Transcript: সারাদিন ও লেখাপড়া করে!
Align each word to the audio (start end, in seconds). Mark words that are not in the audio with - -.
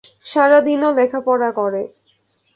সারাদিন 0.25 0.79
ও 0.87 0.99
লেখাপড়া 0.99 1.49
করে! 1.59 1.81